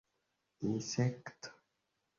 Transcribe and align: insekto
insekto 0.67 1.49